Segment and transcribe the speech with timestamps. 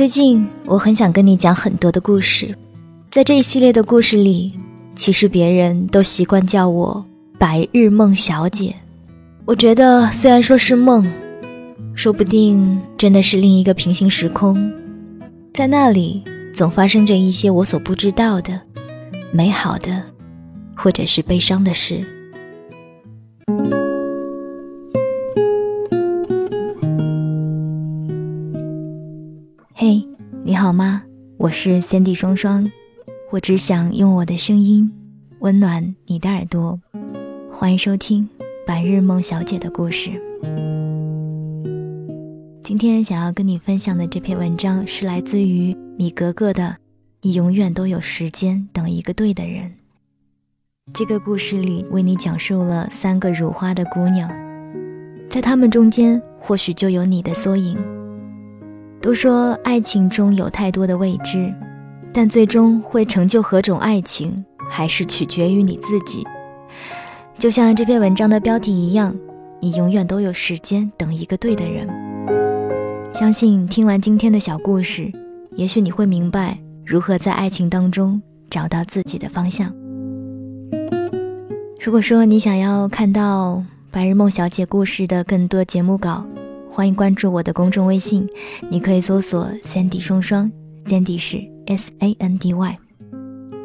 [0.00, 2.56] 最近我很想跟你讲很多的故事，
[3.10, 4.50] 在这一系列的故事里，
[4.96, 7.04] 其实别人都习惯叫我
[7.38, 8.74] “白日梦小姐”。
[9.44, 11.06] 我觉得虽然说是梦，
[11.94, 14.72] 说不定真的是另一个平行时空，
[15.52, 16.22] 在那里
[16.54, 18.58] 总发生着一些我所不知道的
[19.30, 20.02] 美好的，
[20.74, 22.02] 或者是悲伤的事。
[31.62, 32.72] 是三弟双双，
[33.30, 34.90] 我只想用我的声音
[35.40, 36.80] 温暖你的耳朵。
[37.52, 38.26] 欢迎收听
[38.66, 40.08] 《白日梦小姐的故事》。
[42.64, 46.62] 今天想要跟你分享的这篇文章是来自于米格格的
[47.20, 49.66] 《你永远都有时间等一个对的人》。
[50.94, 54.30] 这个故事里为你讲述了三个如花的姑娘，
[55.28, 57.76] 在她们中间或许就有你的缩影。
[59.02, 61.52] 都说爱情中有太多的未知，
[62.12, 66.26] 但最终会成就何种爱情，还是取决于你自己。
[67.38, 69.16] 就像这篇文章的标题一样，
[69.58, 71.88] 你永远都有时间等一个对的人。
[73.14, 75.10] 相信听完今天的小故事，
[75.56, 78.20] 也许你会明白如何在爱情当中
[78.50, 79.72] 找到自己的方向。
[81.80, 83.54] 如果说你想要看到
[83.90, 86.22] 《白日梦小姐》故事的更多节目稿，
[86.72, 88.28] 欢迎关注我的公众微信，
[88.70, 90.48] 你可以搜索 “Sandy 双双
[90.86, 92.78] ”，Sandy 是 S A N D Y。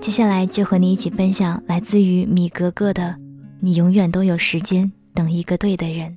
[0.00, 3.14] 接下来就和你一起分享来自于米格格的
[3.60, 6.16] “你永远都有时间等一个对的人”。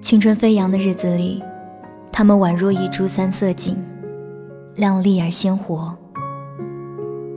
[0.00, 1.42] 青春飞扬的日子里，
[2.10, 3.76] 他们宛若一株三色堇，
[4.76, 5.94] 亮丽而鲜活；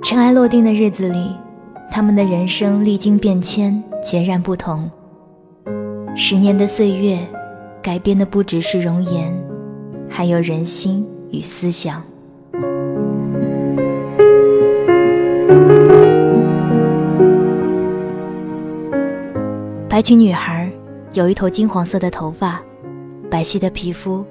[0.02, 1.36] 尘埃落定的日子里。
[1.90, 4.90] 他们的人生历经变迁，截然不同。
[6.16, 7.20] 十年的岁月，
[7.82, 9.34] 改变的不只是容颜，
[10.10, 12.04] 还有人心与思想。
[19.90, 20.72] 白裙女孩
[21.14, 22.62] 有一头金黄色的头发，
[23.32, 24.24] 白皙的皮肤。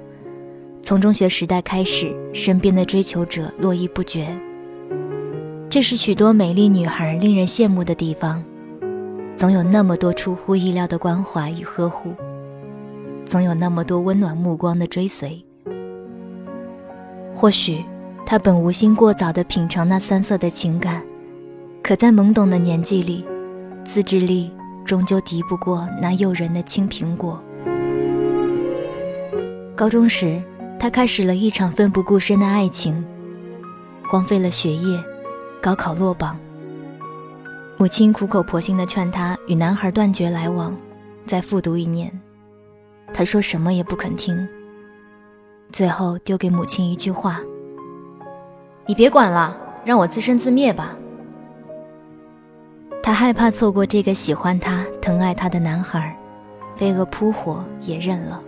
[0.81, 4.27] 从中学时代开始，身边的追求者络绎不绝。
[5.69, 8.41] 这是许多美丽女孩令人羡慕的地方，
[9.35, 12.13] 总有那么多出乎意料的关怀与呵护，
[13.25, 15.43] 总有那么多温暖目光的追随。
[17.33, 17.83] 或许，
[18.25, 21.03] 她本无心过早地品尝那酸涩的情感，
[21.83, 23.25] 可在懵懂的年纪里，
[23.83, 24.49] 自制力
[24.85, 27.43] 终究敌不过那诱人的青苹果。
[29.75, 30.41] 高中时，
[30.79, 33.05] 她开始了一场奋不顾身的爱情，
[34.09, 34.97] 荒废了学业。
[35.67, 36.39] 高考落榜，
[37.75, 40.73] 母亲苦口婆心地劝他与男孩断绝来往，
[41.25, 42.09] 再复读一年。
[43.13, 44.47] 他说什么也不肯听，
[45.69, 47.41] 最后丢给母亲一句话
[48.87, 50.95] ：“你别管了，让我自生自灭吧。”
[53.03, 56.17] 他害怕错过这个喜欢他、疼爱他的男孩，
[56.77, 58.41] 飞蛾扑火也认了。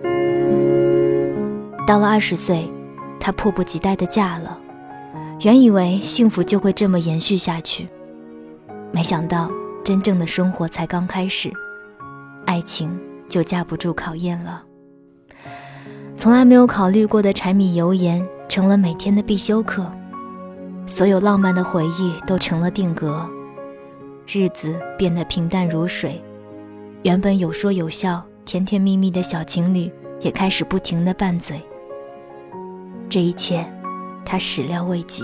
[1.85, 2.71] 到了二十岁，
[3.19, 4.57] 他迫不及待地嫁了。
[5.41, 7.87] 原以为幸福就会这么延续下去，
[8.91, 9.49] 没想到
[9.85, 11.49] 真正的生活才刚开始，
[12.45, 14.61] 爱情就架不住考验了。
[16.17, 19.89] 从来没有考虑过的柴米油盐成了每天的必修课，
[20.85, 23.25] 所有浪漫的回忆都成了定格，
[24.27, 26.21] 日子变得平淡如水。
[27.03, 29.89] 原本有说有笑、甜甜蜜蜜的小情侣
[30.19, 31.61] 也开始不停的拌嘴。
[33.07, 33.65] 这一切。
[34.25, 35.23] 他始料未及，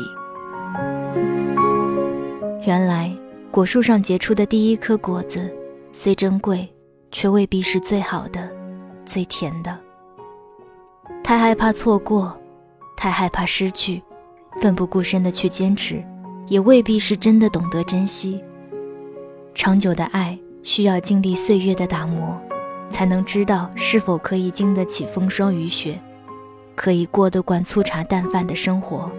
[2.66, 3.12] 原来
[3.52, 5.54] 果树上结出的第一颗果子，
[5.92, 6.68] 虽珍贵，
[7.12, 8.52] 却未必是最好的、
[9.06, 9.78] 最甜的。
[11.24, 12.36] 太害怕错过，
[12.98, 14.02] 太害怕失去，
[14.62, 16.04] 奋不顾身的去坚持，
[16.48, 18.44] 也未必是真的懂得珍惜。
[19.54, 22.42] 长久的爱需要经历岁月的打磨，
[22.90, 26.00] 才能知道是否可以经得起风霜雨雪。
[26.76, 29.10] 可以过得惯粗茶淡饭的生活，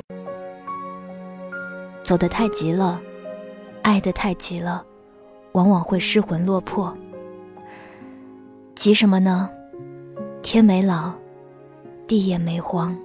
[2.03, 3.01] 走得太急了，
[3.83, 4.85] 爱得太急了，
[5.53, 6.97] 往往会失魂落魄。
[8.75, 9.51] 急什么呢？
[10.43, 11.13] 天没老，
[12.07, 12.97] 地也没荒。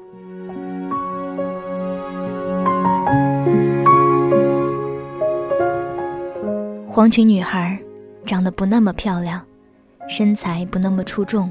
[6.88, 7.80] 黄裙女孩
[8.26, 9.42] 长得不那么漂亮，
[10.10, 11.50] 身材不那么出众，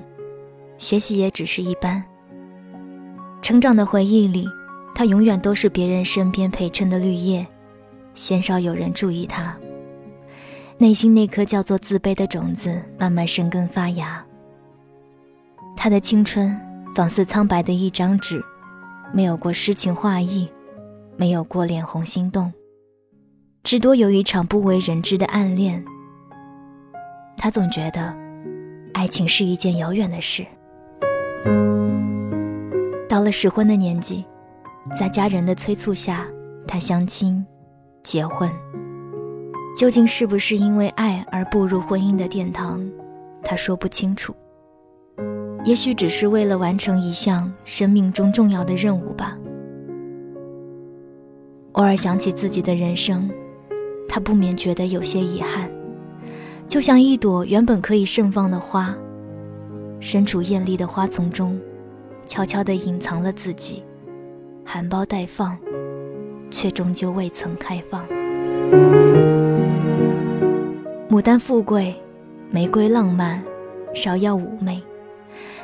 [0.77, 2.05] 学习也只是一般。
[3.51, 4.49] 成长的回忆里，
[4.95, 7.45] 他永远都是别人身边陪衬的绿叶，
[8.15, 9.59] 鲜少有人注意他。
[10.79, 14.25] 内心那颗叫做自卑的种子慢慢生根发芽。
[15.77, 16.57] 他的青春
[16.95, 18.41] 仿似苍白的一张纸，
[19.13, 20.49] 没有过诗情画意，
[21.17, 22.53] 没有过脸红心动，
[23.65, 25.85] 至多有一场不为人知的暗恋。
[27.37, 28.17] 他总觉得，
[28.95, 30.47] 爱情是一件遥远的事。
[33.21, 34.25] 到了适婚的年纪，
[34.99, 36.27] 在家人的催促下，
[36.67, 37.45] 他相亲、
[38.03, 38.51] 结婚。
[39.77, 42.83] 究竟是不是因为爱而步入婚姻的殿堂，
[43.43, 44.35] 他说不清楚。
[45.67, 49.37] 也许只是为了完成一项生命中重要的任务吧。
[51.73, 53.31] 偶尔想起自己的人生，
[54.09, 55.71] 他不免觉得有些遗憾，
[56.67, 58.97] 就像一朵原本可以盛放的花，
[60.01, 61.61] 身处艳丽的花丛中，
[62.31, 63.83] 悄悄地隐藏了自己，
[64.65, 65.59] 含苞待放，
[66.49, 68.07] 却终究未曾开放。
[71.11, 71.93] 牡丹富贵，
[72.49, 73.43] 玫瑰浪漫，
[73.93, 74.81] 芍药妩媚。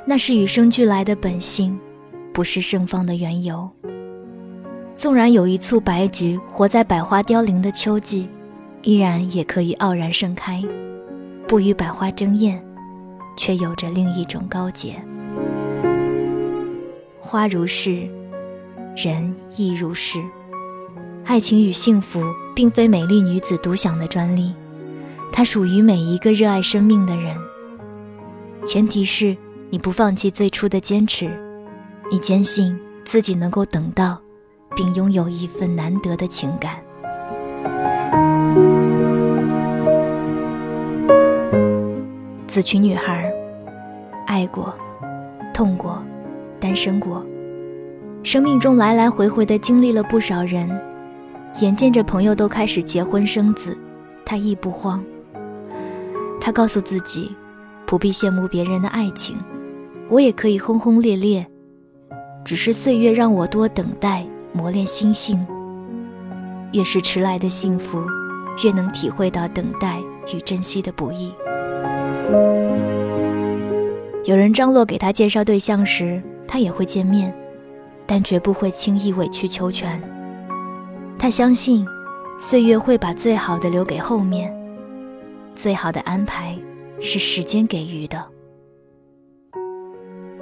[0.04, 1.78] 那是与生俱来的本性，
[2.34, 3.70] 不是盛放的缘由。
[4.96, 8.28] 纵然有一簇白菊活在百花凋零的秋季，
[8.82, 10.60] 依然也可以傲然盛开，
[11.46, 12.60] 不与百花争艳，
[13.36, 14.96] 却有着另一种高洁。
[17.26, 18.08] 花如是，
[18.96, 20.22] 人亦如是。
[21.24, 22.22] 爱情与幸福，
[22.54, 24.54] 并非美丽女子独享的专利，
[25.32, 27.36] 它属于每一个热爱生命的人。
[28.64, 29.36] 前提是。
[29.68, 31.28] 你不放弃最初的坚持，
[32.08, 34.16] 你坚信自己能够等到，
[34.76, 36.76] 并拥有一份难得的情感。
[42.46, 43.28] 紫裙女孩，
[44.28, 44.72] 爱过，
[45.52, 46.00] 痛过，
[46.66, 47.24] 单身过，
[48.24, 50.68] 生命中来来回回的经历了不少人，
[51.60, 53.78] 眼见着朋友都开始结婚生子，
[54.24, 55.00] 他亦不慌。
[56.40, 57.30] 他告诉自己，
[57.86, 59.36] 不必羡慕别人的爱情。
[60.08, 61.46] 我也可以轰轰烈烈，
[62.44, 65.46] 只是岁月让我多等待，磨练心性。
[66.72, 68.02] 越是迟来的幸福，
[68.64, 70.00] 越能体会到等待
[70.34, 71.32] 与珍惜的不易。
[74.24, 77.34] 有人张罗给他介绍对象时，他也会见面，
[78.06, 80.00] 但绝不会轻易委曲求全。
[81.18, 81.86] 他相信，
[82.38, 84.54] 岁月会把最好的留给后面，
[85.54, 86.56] 最好的安排
[87.00, 88.24] 是时间给予的。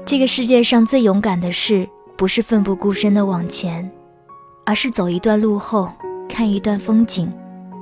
[0.04, 3.90] 这个世界上最勇敢的事，不是奋不顾身的往前，
[4.66, 5.90] 而是走一段路后，
[6.28, 7.32] 看一段风景，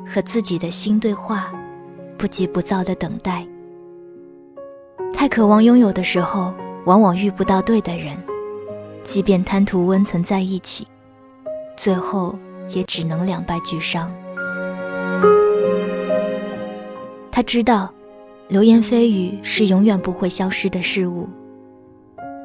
[0.07, 1.53] 和自己的心对话，
[2.17, 3.45] 不急不躁的等待。
[5.13, 6.53] 太渴望拥有的时候，
[6.85, 8.17] 往往遇不到对的人，
[9.03, 10.87] 即便贪图温存在一起，
[11.77, 12.39] 最后
[12.69, 14.13] 也只能两败俱伤。
[17.31, 17.93] 他知道，
[18.49, 21.29] 流言蜚语是永远不会消失的事物。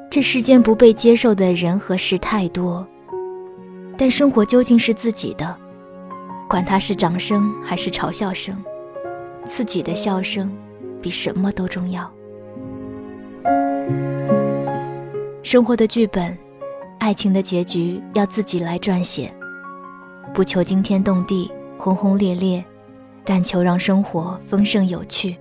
[0.10, 2.88] 这世间不被接受的人和事太多，
[3.98, 5.56] 但生活究竟是自己的，
[6.48, 8.56] 管它是掌声还是嘲笑声，
[9.46, 10.50] 自己的笑声
[11.02, 12.10] 比什么都重要。
[15.48, 16.38] 生活的剧本，
[17.00, 19.34] 爱情的结局要自己来撰写，
[20.34, 22.62] 不求惊天动地、轰轰烈烈，
[23.24, 25.38] 但求让生活丰盛有趣，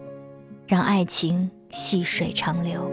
[0.64, 2.88] 让爱情细水长流。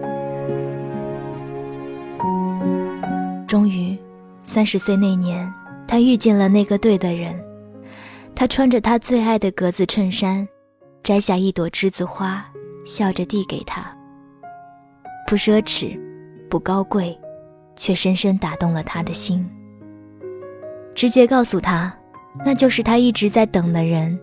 [3.47, 3.95] 终于，
[4.43, 5.53] 三十岁那年，
[5.87, 7.39] 他遇见了那个对的人。
[8.33, 10.47] 他穿着他最爱的格子衬衫，
[11.03, 12.43] 摘下一朵栀子花，
[12.83, 13.85] 笑着递给他。
[15.27, 15.95] 不奢侈，
[16.53, 17.17] 不高贵，
[17.75, 19.43] 却深深打动了他的心。
[20.93, 21.91] 直觉告诉他，
[22.45, 24.19] 那就是他一直在等的人。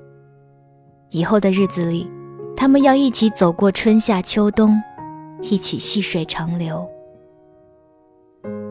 [1.08, 2.08] 以后的日子里，
[2.56, 4.80] 他们要一起走过春夏秋冬，
[5.42, 6.88] 一起细水长流。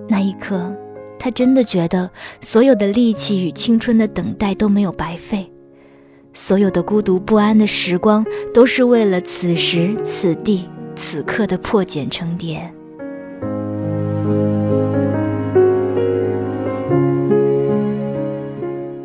[0.08, 0.74] 那一刻，
[1.20, 5.52] 他真的觉得所有的力气与青春的等待都没有白费，
[6.34, 12.74] 所有的孤独不安的时光都是为了此时此地此刻的破茧成蝶。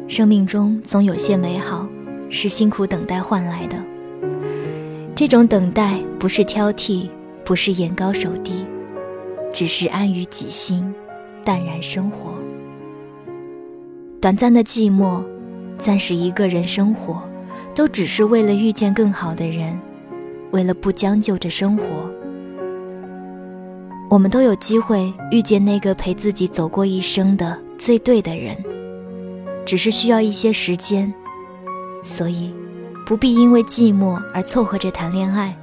[0.07, 1.89] 生命中总有些美好
[2.31, 3.77] 是辛苦等待换来的，
[5.15, 7.09] 这种等待不是挑剔，
[7.45, 8.65] 不是眼高手低。
[9.53, 10.95] 只是安于己心，
[11.45, 12.35] 淡然生活。
[14.21, 15.23] 短暂的寂寞，
[15.79, 17.23] 暂时一个人生活，
[17.75, 19.79] 都只是为了遇见更好的人，
[20.51, 22.11] 为了不将就着生活。
[24.15, 28.57] 我们都有机会遇见那个陪自己走过一生的最对的人，
[29.67, 31.13] 只是需要一些时间。
[32.01, 32.55] 所以，
[33.05, 35.59] 不必因为寂寞而凑合着谈恋爱。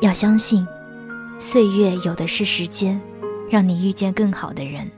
[0.00, 0.66] 要相信，
[1.38, 2.98] 岁月有的是时间，
[3.50, 4.90] 让你遇见更好的人。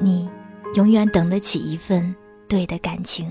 [0.00, 0.26] 你
[0.76, 2.16] 永远等得起一份
[2.48, 3.30] 对的感情。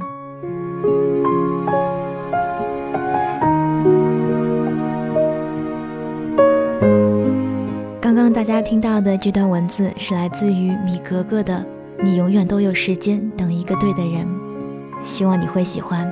[8.31, 11.65] 大家听到的这段文字是来自于米格格的。
[12.01, 14.25] 你永远都有时间等一个对的人，
[15.03, 16.09] 希望你会喜欢。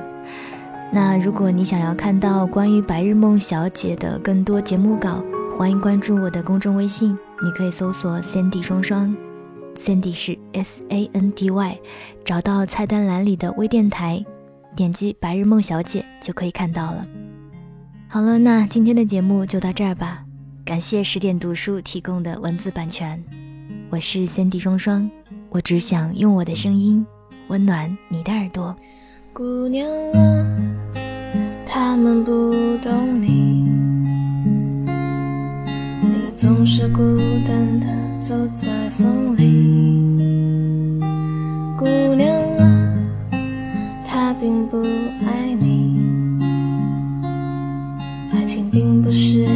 [0.92, 5.22] 那如果你想要看到关于白日梦小姐的更多节目稿，
[5.56, 9.16] 欢迎关注我的公众微信，你可以搜索 Sandy 双双
[9.76, 11.78] ，Sandy 是 S A N D Y，
[12.24, 14.22] 找到菜单栏里的微电台，
[14.76, 17.06] 点击白日梦小姐就可以看到了。
[18.08, 20.24] 好了，那今天的节目就到这儿吧，
[20.68, 23.18] 感谢十点读书提供的文字版权，
[23.88, 25.10] 我是 Sandy 双双。
[25.48, 27.06] 我只想用我的声音
[27.46, 28.76] 温暖你的耳朵。
[29.32, 30.46] 姑娘啊，
[31.64, 33.64] 他们不懂你，
[36.02, 37.00] 你总是孤
[37.46, 37.86] 单的
[38.18, 41.00] 走在风里。
[41.78, 42.98] 姑娘啊，
[44.04, 44.82] 他并不
[45.26, 45.98] 爱你，
[48.34, 49.46] 爱情并不是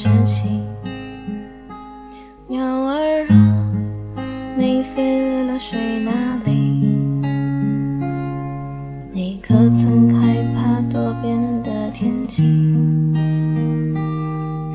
[0.00, 0.64] 事情
[2.46, 3.72] 鸟儿啊
[4.56, 6.52] 你飞了去哪里
[9.10, 12.44] 你可曾害怕多变的天气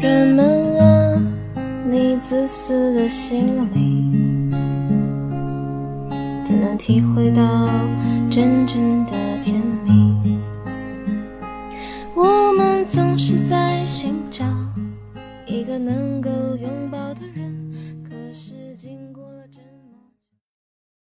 [0.01, 1.21] 人们啊
[1.89, 4.51] 你自私的心里
[6.43, 7.69] 才能体会到
[8.29, 10.37] 真正的甜蜜
[12.13, 13.82] 我们总是在
[15.79, 16.22] 能。